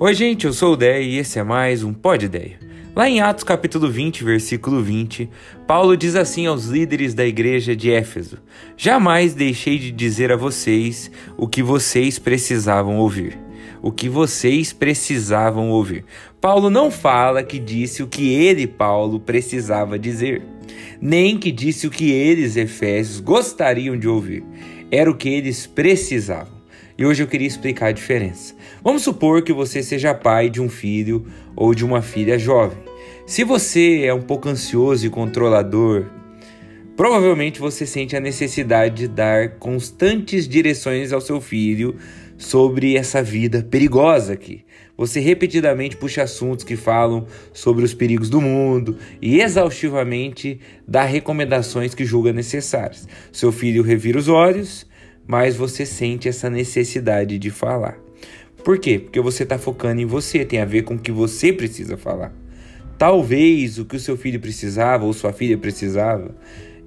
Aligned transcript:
Oi, 0.00 0.14
gente, 0.14 0.46
eu 0.46 0.52
sou 0.52 0.74
o 0.74 0.76
Dé 0.76 1.02
e 1.02 1.18
esse 1.18 1.40
é 1.40 1.42
mais 1.42 1.82
um 1.82 1.92
Pod 1.92 2.24
Ideia. 2.24 2.56
Lá 2.94 3.08
em 3.08 3.20
Atos 3.20 3.42
capítulo 3.42 3.90
20, 3.90 4.22
versículo 4.22 4.80
20, 4.80 5.28
Paulo 5.66 5.96
diz 5.96 6.14
assim 6.14 6.46
aos 6.46 6.66
líderes 6.66 7.14
da 7.14 7.26
igreja 7.26 7.74
de 7.74 7.90
Éfeso: 7.90 8.38
Jamais 8.76 9.34
deixei 9.34 9.76
de 9.76 9.90
dizer 9.90 10.30
a 10.30 10.36
vocês 10.36 11.10
o 11.36 11.48
que 11.48 11.64
vocês 11.64 12.16
precisavam 12.16 12.98
ouvir. 12.98 13.36
O 13.82 13.90
que 13.90 14.08
vocês 14.08 14.72
precisavam 14.72 15.68
ouvir. 15.70 16.04
Paulo 16.40 16.70
não 16.70 16.92
fala 16.92 17.42
que 17.42 17.58
disse 17.58 18.00
o 18.00 18.06
que 18.06 18.32
ele, 18.32 18.68
Paulo, 18.68 19.18
precisava 19.18 19.98
dizer, 19.98 20.42
nem 21.00 21.36
que 21.36 21.50
disse 21.50 21.88
o 21.88 21.90
que 21.90 22.12
eles, 22.12 22.54
Efésios, 22.54 23.18
gostariam 23.18 23.98
de 23.98 24.06
ouvir. 24.06 24.44
Era 24.92 25.10
o 25.10 25.16
que 25.16 25.28
eles 25.28 25.66
precisavam. 25.66 26.57
E 26.98 27.06
hoje 27.06 27.22
eu 27.22 27.28
queria 27.28 27.46
explicar 27.46 27.86
a 27.86 27.92
diferença. 27.92 28.56
Vamos 28.82 29.02
supor 29.02 29.42
que 29.42 29.52
você 29.52 29.84
seja 29.84 30.12
pai 30.12 30.50
de 30.50 30.60
um 30.60 30.68
filho 30.68 31.24
ou 31.54 31.72
de 31.72 31.84
uma 31.84 32.02
filha 32.02 32.36
jovem. 32.36 32.76
Se 33.24 33.44
você 33.44 34.02
é 34.02 34.12
um 34.12 34.20
pouco 34.20 34.48
ansioso 34.48 35.06
e 35.06 35.10
controlador, 35.10 36.06
provavelmente 36.96 37.60
você 37.60 37.86
sente 37.86 38.16
a 38.16 38.20
necessidade 38.20 38.96
de 38.96 39.08
dar 39.08 39.50
constantes 39.60 40.48
direções 40.48 41.12
ao 41.12 41.20
seu 41.20 41.40
filho 41.40 41.94
sobre 42.36 42.96
essa 42.96 43.22
vida 43.22 43.62
perigosa 43.62 44.32
aqui. 44.32 44.64
Você 44.96 45.20
repetidamente 45.20 45.96
puxa 45.96 46.24
assuntos 46.24 46.64
que 46.64 46.74
falam 46.74 47.28
sobre 47.52 47.84
os 47.84 47.94
perigos 47.94 48.28
do 48.28 48.40
mundo 48.40 48.96
e 49.22 49.40
exaustivamente 49.40 50.58
dá 50.86 51.04
recomendações 51.04 51.94
que 51.94 52.04
julga 52.04 52.32
necessárias. 52.32 53.06
Seu 53.30 53.52
filho 53.52 53.84
revira 53.84 54.18
os 54.18 54.26
olhos, 54.26 54.84
mas 55.28 55.54
você 55.54 55.84
sente 55.84 56.26
essa 56.26 56.48
necessidade 56.48 57.38
de 57.38 57.50
falar. 57.50 57.98
Por 58.64 58.78
quê? 58.78 58.98
Porque 58.98 59.20
você 59.20 59.42
está 59.42 59.58
focando 59.58 60.00
em 60.00 60.06
você, 60.06 60.42
tem 60.42 60.58
a 60.58 60.64
ver 60.64 60.82
com 60.82 60.94
o 60.94 60.98
que 60.98 61.12
você 61.12 61.52
precisa 61.52 61.98
falar. 61.98 62.32
Talvez 62.96 63.78
o 63.78 63.84
que 63.84 63.96
o 63.96 64.00
seu 64.00 64.16
filho 64.16 64.40
precisava 64.40 65.04
ou 65.04 65.12
sua 65.12 65.32
filha 65.32 65.56
precisava 65.58 66.34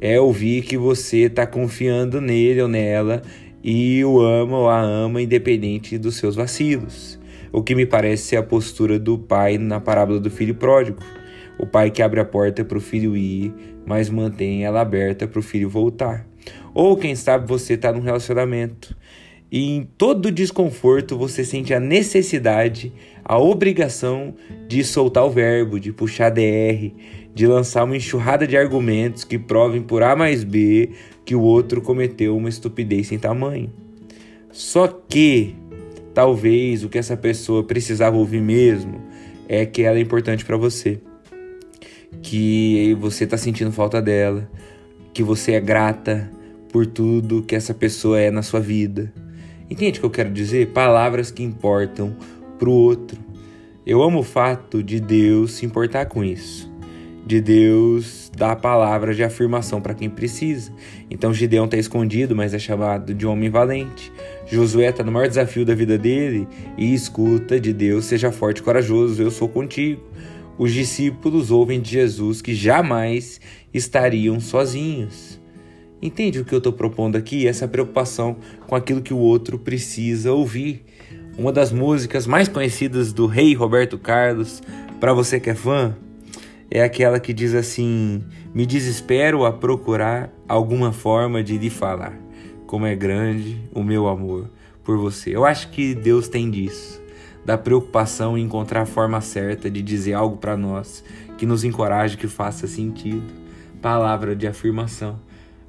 é 0.00 0.20
ouvir 0.20 0.62
que 0.62 0.78
você 0.78 1.22
está 1.22 1.46
confiando 1.46 2.20
nele 2.20 2.62
ou 2.62 2.68
nela 2.68 3.22
e 3.62 4.04
o 4.04 4.20
ama 4.20 4.56
ou 4.56 4.68
a 4.70 4.80
ama 4.80 5.20
independente 5.20 5.98
dos 5.98 6.16
seus 6.16 6.36
vacilos. 6.36 7.18
O 7.52 7.62
que 7.62 7.74
me 7.74 7.84
parece 7.84 8.22
ser 8.22 8.36
a 8.36 8.42
postura 8.42 8.98
do 8.98 9.18
pai 9.18 9.58
na 9.58 9.80
parábola 9.80 10.20
do 10.20 10.30
filho 10.30 10.54
pródigo. 10.54 11.00
O 11.58 11.66
pai 11.66 11.90
que 11.90 12.02
abre 12.02 12.20
a 12.20 12.24
porta 12.24 12.64
para 12.64 12.78
o 12.78 12.80
filho 12.80 13.16
ir, 13.16 13.52
mas 13.84 14.08
mantém 14.08 14.64
ela 14.64 14.80
aberta 14.80 15.26
para 15.26 15.40
o 15.40 15.42
filho 15.42 15.68
voltar. 15.68 16.27
Ou 16.74 16.96
quem 16.96 17.14
sabe 17.14 17.46
você 17.46 17.74
está 17.74 17.92
num 17.92 18.00
relacionamento 18.00 18.96
e 19.50 19.76
em 19.76 19.82
todo 19.96 20.30
desconforto 20.30 21.16
você 21.16 21.42
sente 21.42 21.72
a 21.72 21.80
necessidade, 21.80 22.92
a 23.24 23.38
obrigação 23.38 24.34
de 24.66 24.84
soltar 24.84 25.24
o 25.24 25.30
verbo, 25.30 25.80
de 25.80 25.90
puxar 25.90 26.30
DR, 26.30 26.92
de 27.34 27.46
lançar 27.46 27.84
uma 27.84 27.96
enxurrada 27.96 28.46
de 28.46 28.56
argumentos 28.56 29.24
que 29.24 29.38
provem 29.38 29.82
por 29.82 30.02
A 30.02 30.14
mais 30.14 30.44
B 30.44 30.90
que 31.24 31.34
o 31.34 31.40
outro 31.40 31.80
cometeu 31.80 32.36
uma 32.36 32.48
estupidez 32.48 33.08
sem 33.08 33.18
tamanho. 33.18 33.72
Só 34.52 34.86
que 34.86 35.54
talvez 36.12 36.84
o 36.84 36.88
que 36.88 36.98
essa 36.98 37.16
pessoa 37.16 37.64
precisava 37.64 38.16
ouvir 38.16 38.42
mesmo 38.42 39.00
é 39.48 39.64
que 39.64 39.82
ela 39.82 39.96
é 39.96 40.00
importante 40.00 40.44
para 40.44 40.56
você, 40.58 41.00
que 42.22 42.94
você 43.00 43.24
está 43.24 43.38
sentindo 43.38 43.72
falta 43.72 44.02
dela, 44.02 44.50
que 45.14 45.22
você 45.22 45.52
é 45.52 45.60
grata 45.60 46.30
por 46.72 46.86
tudo 46.86 47.42
que 47.42 47.54
essa 47.54 47.74
pessoa 47.74 48.20
é 48.20 48.30
na 48.30 48.42
sua 48.42 48.60
vida 48.60 49.12
Entende 49.70 49.98
o 49.98 50.00
que 50.00 50.06
eu 50.06 50.10
quero 50.10 50.30
dizer? 50.30 50.68
Palavras 50.68 51.30
que 51.30 51.42
importam 51.42 52.16
para 52.58 52.68
o 52.68 52.72
outro. 52.72 53.18
Eu 53.84 54.02
amo 54.02 54.20
o 54.20 54.24
fato 54.24 54.82
de 54.82 54.98
Deus 54.98 55.52
se 55.52 55.66
importar 55.66 56.06
com 56.06 56.24
isso, 56.24 56.70
de 57.26 57.40
Deus 57.40 58.30
dar 58.34 58.56
palavras 58.56 59.16
de 59.16 59.22
afirmação 59.22 59.80
para 59.80 59.92
quem 59.92 60.08
precisa. 60.08 60.72
Então 61.10 61.34
Gideão 61.34 61.66
está 61.66 61.76
escondido, 61.76 62.34
mas 62.34 62.54
é 62.54 62.58
chamado 62.58 63.12
de 63.12 63.26
homem 63.26 63.50
valente. 63.50 64.10
Josué 64.46 64.88
está 64.88 65.04
no 65.04 65.12
maior 65.12 65.28
desafio 65.28 65.66
da 65.66 65.74
vida 65.74 65.98
dele 65.98 66.48
e 66.78 66.94
escuta 66.94 67.60
de 67.60 67.72
Deus: 67.72 68.06
seja 68.06 68.32
forte 68.32 68.58
e 68.58 68.62
corajoso, 68.62 69.22
eu 69.22 69.30
sou 69.30 69.48
contigo. 69.48 70.02
Os 70.56 70.72
discípulos 70.72 71.50
ouvem 71.50 71.80
de 71.80 71.90
Jesus 71.90 72.40
que 72.40 72.54
jamais 72.54 73.38
estariam 73.72 74.40
sozinhos. 74.40 75.37
Entende 76.00 76.38
o 76.38 76.44
que 76.44 76.54
eu 76.54 76.58
estou 76.58 76.72
propondo 76.72 77.16
aqui? 77.16 77.48
Essa 77.48 77.66
preocupação 77.66 78.36
com 78.66 78.76
aquilo 78.76 79.02
que 79.02 79.12
o 79.12 79.18
outro 79.18 79.58
precisa 79.58 80.32
ouvir. 80.32 80.84
Uma 81.36 81.52
das 81.52 81.72
músicas 81.72 82.26
mais 82.26 82.48
conhecidas 82.48 83.12
do 83.12 83.26
rei 83.26 83.54
Roberto 83.54 83.98
Carlos, 83.98 84.62
para 85.00 85.12
você 85.12 85.40
que 85.40 85.50
é 85.50 85.54
fã, 85.54 85.96
é 86.70 86.82
aquela 86.82 87.18
que 87.18 87.32
diz 87.32 87.54
assim: 87.54 88.22
Me 88.54 88.64
desespero 88.64 89.44
a 89.44 89.52
procurar 89.52 90.32
alguma 90.48 90.92
forma 90.92 91.42
de 91.42 91.58
lhe 91.58 91.70
falar, 91.70 92.16
como 92.66 92.86
é 92.86 92.94
grande 92.94 93.60
o 93.72 93.82
meu 93.82 94.06
amor 94.06 94.50
por 94.84 94.96
você. 94.98 95.34
Eu 95.34 95.44
acho 95.44 95.70
que 95.70 95.94
Deus 95.94 96.28
tem 96.28 96.50
disso, 96.50 97.02
da 97.44 97.58
preocupação 97.58 98.38
em 98.38 98.42
encontrar 98.42 98.82
a 98.82 98.86
forma 98.86 99.20
certa 99.20 99.68
de 99.68 99.82
dizer 99.82 100.14
algo 100.14 100.36
para 100.36 100.56
nós 100.56 101.02
que 101.36 101.46
nos 101.46 101.64
encoraje, 101.64 102.16
que 102.16 102.28
faça 102.28 102.66
sentido. 102.66 103.22
Palavra 103.80 104.34
de 104.34 104.46
afirmação. 104.46 105.20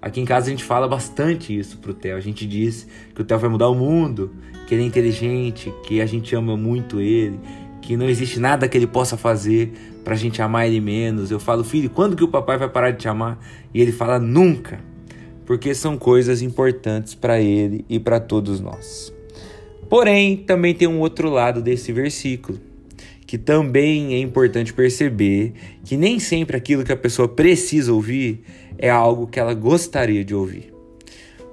Aqui 0.01 0.21
em 0.21 0.25
casa 0.25 0.47
a 0.47 0.49
gente 0.49 0.63
fala 0.63 0.87
bastante 0.87 1.57
isso 1.57 1.77
pro 1.77 1.93
Theo. 1.93 2.15
A 2.15 2.21
gente 2.21 2.45
diz 2.45 2.87
que 3.13 3.21
o 3.21 3.25
Theo 3.25 3.37
vai 3.37 3.49
mudar 3.49 3.67
o 3.69 3.75
mundo, 3.75 4.31
que 4.67 4.73
ele 4.73 4.83
é 4.83 4.85
inteligente, 4.85 5.73
que 5.83 5.99
a 5.99 6.05
gente 6.05 6.33
ama 6.35 6.55
muito 6.55 7.01
ele, 7.01 7.39
que 7.81 7.97
não 7.97 8.07
existe 8.07 8.39
nada 8.39 8.67
que 8.67 8.77
ele 8.77 8.88
possa 8.88 9.17
fazer 9.17 9.73
pra 10.03 10.15
gente 10.15 10.41
amar 10.41 10.67
ele 10.67 10.79
menos. 10.79 11.31
Eu 11.31 11.39
falo, 11.39 11.63
filho, 11.63 11.89
quando 11.89 12.15
que 12.15 12.23
o 12.23 12.27
papai 12.27 12.57
vai 12.57 12.69
parar 12.69 12.91
de 12.91 12.99
te 12.99 13.07
amar? 13.07 13.39
E 13.73 13.81
ele 13.81 13.91
fala, 13.91 14.19
nunca. 14.19 14.79
Porque 15.45 15.73
são 15.73 15.97
coisas 15.97 16.41
importantes 16.41 17.15
para 17.15 17.41
ele 17.41 17.83
e 17.89 17.99
para 17.99 18.19
todos 18.19 18.59
nós. 18.59 19.13
Porém, 19.89 20.38
também 20.38 20.75
tem 20.75 20.88
um 20.88 20.99
outro 20.99 21.29
lado 21.29 21.61
desse 21.61 21.91
versículo, 21.91 22.59
que 23.29 23.38
também 23.38 24.16
é 24.16 24.17
importante 24.17 24.73
perceber 24.73 25.53
que 25.85 25.95
nem 25.95 26.17
sempre 26.17 26.57
aquilo 26.57 26.84
que 26.84 26.91
a 26.91 26.97
pessoa 26.97 27.28
precisa 27.28 27.94
ouvir 27.94 28.41
é 28.75 28.90
algo 28.90 29.28
que 29.28 29.40
ela 29.40 29.53
gostaria 29.53 30.25
de 30.25 30.34
ouvir. 30.34 30.73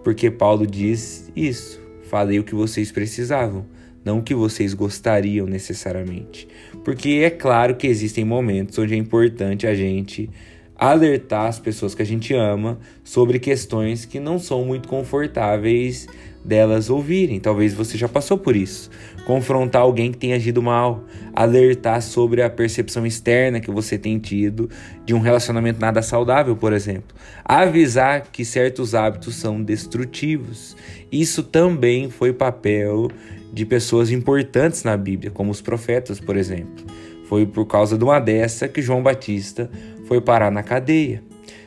Porque 0.02 0.30
Paulo 0.30 0.66
diz 0.66 1.30
isso: 1.36 1.78
falei 2.04 2.38
o 2.38 2.44
que 2.44 2.54
vocês 2.54 2.90
precisavam, 2.90 3.66
não 4.02 4.20
o 4.20 4.22
que 4.22 4.34
vocês 4.34 4.72
gostariam 4.72 5.46
necessariamente. 5.46 6.48
Porque 6.82 7.20
é 7.22 7.28
claro 7.28 7.76
que 7.76 7.86
existem 7.86 8.24
momentos 8.24 8.78
onde 8.78 8.94
é 8.94 8.96
importante 8.96 9.66
a 9.66 9.74
gente 9.74 10.30
alertar 10.78 11.46
as 11.46 11.58
pessoas 11.58 11.94
que 11.94 12.02
a 12.02 12.06
gente 12.06 12.34
ama 12.34 12.78
sobre 13.02 13.38
questões 13.38 14.04
que 14.04 14.20
não 14.20 14.38
são 14.38 14.64
muito 14.64 14.88
confortáveis 14.88 16.06
delas 16.44 16.88
ouvirem. 16.88 17.40
Talvez 17.40 17.74
você 17.74 17.98
já 17.98 18.08
passou 18.08 18.38
por 18.38 18.54
isso. 18.54 18.88
Confrontar 19.26 19.82
alguém 19.82 20.12
que 20.12 20.18
tem 20.18 20.32
agido 20.32 20.62
mal, 20.62 21.04
alertar 21.34 22.00
sobre 22.00 22.40
a 22.40 22.48
percepção 22.48 23.04
externa 23.04 23.60
que 23.60 23.70
você 23.70 23.98
tem 23.98 24.18
tido 24.18 24.70
de 25.04 25.12
um 25.12 25.18
relacionamento 25.18 25.80
nada 25.80 26.00
saudável, 26.00 26.56
por 26.56 26.72
exemplo. 26.72 27.16
Avisar 27.44 28.28
que 28.30 28.44
certos 28.44 28.94
hábitos 28.94 29.34
são 29.34 29.60
destrutivos. 29.60 30.76
Isso 31.10 31.42
também 31.42 32.08
foi 32.08 32.32
papel 32.32 33.10
de 33.52 33.66
pessoas 33.66 34.12
importantes 34.12 34.84
na 34.84 34.96
Bíblia, 34.96 35.30
como 35.30 35.50
os 35.50 35.60
profetas, 35.60 36.20
por 36.20 36.36
exemplo. 36.36 36.84
Foi 37.28 37.44
por 37.44 37.66
causa 37.66 37.98
de 37.98 38.04
uma 38.04 38.20
dessa 38.20 38.68
que 38.68 38.80
João 38.80 39.02
Batista 39.02 39.68
foi 40.06 40.20
parar 40.20 40.50
na 40.50 40.62
cadeia. 40.62 41.22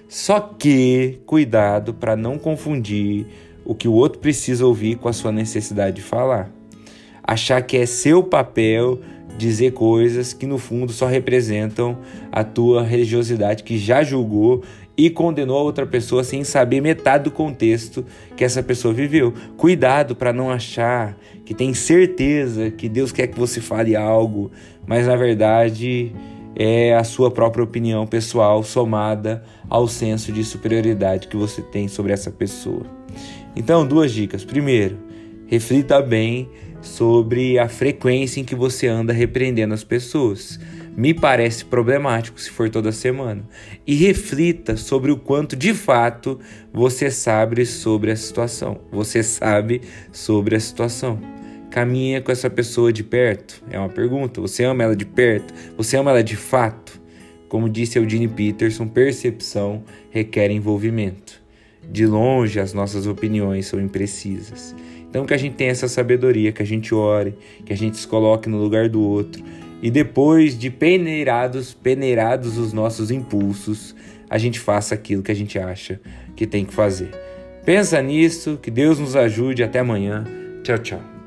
Só 0.08 0.40
que 0.40 1.20
cuidado 1.26 1.94
para 1.94 2.16
não 2.16 2.38
confundir 2.40 3.28
o 3.64 3.76
que 3.76 3.88
o 3.88 3.94
outro 3.94 4.20
precisa 4.20 4.66
ouvir 4.66 4.96
com 4.96 5.08
a 5.08 5.14
sua 5.14 5.32
necessidade 5.32 5.98
de 5.98 6.02
falar. 6.02 6.50
Achar 7.24 7.62
que 7.62 7.78
é 7.78 7.86
seu 7.86 8.24
papel 8.24 9.00
dizer 9.38 9.72
coisas 9.72 10.34
que 10.34 10.48
no 10.48 10.58
fundo 10.58 10.92
só 10.92 11.06
representam 11.06 11.98
a 12.32 12.44
tua 12.44 12.84
religiosidade 12.84 13.64
que 13.64 13.78
já 13.78 14.04
julgou 14.04 14.64
e 14.98 15.10
condenou 15.10 15.58
a 15.58 15.62
outra 15.62 15.86
pessoa 15.86 16.24
sem 16.24 16.44
saber 16.44 16.82
metade 16.82 17.26
do 17.26 17.32
contexto 17.32 18.04
que 18.36 18.44
essa 18.44 18.62
pessoa 18.62 18.94
viveu. 18.94 19.34
Cuidado 19.56 20.16
para 20.16 20.34
não 20.34 20.52
achar 20.52 21.16
que 21.46 21.54
tem 21.54 21.74
certeza 21.74 22.70
que 22.70 22.90
Deus 22.90 23.12
quer 23.12 23.28
que 23.28 23.40
você 23.40 23.62
fale 23.62 23.96
algo, 23.96 24.52
mas 24.86 25.08
na 25.08 25.16
verdade 25.16 26.12
é 26.56 26.96
a 26.96 27.04
sua 27.04 27.32
própria 27.32 27.64
opinião 27.64 28.06
pessoal 28.06 28.64
somada 28.64 29.44
ao 29.70 29.88
senso 29.88 30.32
de 30.32 30.44
superioridade 30.44 31.28
que 31.28 31.38
você 31.38 31.62
tem 31.62 31.88
sobre 31.88 32.12
essa 32.12 32.32
pessoa. 32.32 32.86
Então, 33.56 33.86
duas 33.86 34.12
dicas. 34.12 34.44
Primeiro, 34.44 34.98
reflita 35.48 36.02
bem 36.02 36.50
sobre 36.82 37.60
a 37.60 37.68
frequência 37.68 38.40
em 38.40 38.44
que 38.44 38.56
você 38.56 38.88
anda 38.88 39.14
repreendendo 39.14 39.74
as 39.74 39.84
pessoas. 39.84 40.60
Me 40.96 41.14
parece 41.14 41.64
problemático 41.66 42.40
se 42.40 42.50
for 42.50 42.70
toda 42.70 42.92
semana. 42.92 43.48
E 43.86 43.96
reflita 43.96 44.76
sobre 44.76 45.12
o 45.12 45.18
quanto 45.18 45.56
de 45.56 45.74
fato 45.74 46.40
você 46.74 47.10
sabe 47.10 47.66
sobre 47.66 48.12
a 48.12 48.16
situação. 48.16 48.82
Você 48.92 49.24
sabe 49.24 49.82
sobre 50.12 50.56
a 50.56 50.60
situação. 50.60 51.20
Caminha 51.70 52.22
com 52.22 52.32
essa 52.32 52.50
pessoa 52.50 52.92
de 52.92 53.04
perto? 53.04 53.64
É 53.70 53.80
uma 53.80 53.90
pergunta. 53.90 54.42
Você 54.42 54.64
ama 54.64 54.84
ela 54.84 54.96
de 54.96 55.06
perto? 55.06 55.54
Você 55.78 55.98
ama 55.98 56.12
ela 56.12 56.24
de 56.24 56.36
fato? 56.36 57.00
Como 57.48 57.68
disse 57.68 57.98
Eugene 57.98 58.28
Peterson, 58.28 58.88
percepção 58.88 59.84
requer 60.12 60.52
envolvimento. 60.52 61.42
De 61.92 62.06
longe, 62.06 62.60
as 62.60 62.74
nossas 62.74 63.08
opiniões 63.08 63.66
são 63.66 63.80
imprecisas. 63.80 64.76
Então, 65.10 65.26
que 65.26 65.34
a 65.34 65.38
gente 65.38 65.56
tenha 65.56 65.72
essa 65.72 65.88
sabedoria, 65.88 66.52
que 66.52 66.62
a 66.62 66.66
gente 66.66 66.94
ore, 66.94 67.34
que 67.66 67.74
a 67.74 67.78
gente 67.78 67.98
se 67.98 68.08
coloque 68.08 68.48
no 68.48 68.58
lugar 68.58 68.88
do 68.88 69.02
outro. 69.02 69.44
E 69.82 69.90
depois 69.90 70.58
de 70.58 70.70
peneirados, 70.70 71.74
peneirados 71.74 72.58
os 72.58 72.74
nossos 72.74 73.10
impulsos, 73.10 73.96
a 74.30 74.38
gente 74.38 74.60
faça 74.60 74.94
aquilo 74.94 75.24
que 75.24 75.32
a 75.32 75.36
gente 75.36 75.58
acha 75.58 76.00
que 76.36 76.46
tem 76.46 76.64
que 76.64 76.74
fazer. 76.74 77.10
Pensa 77.66 78.02
nisso, 78.02 78.60
que 78.62 78.70
Deus 78.70 79.00
nos 79.00 79.16
ajude. 79.16 79.64
Até 79.64 79.80
amanhã. 79.80 80.24
Tchau, 80.64 80.78
tchau. 80.78 81.19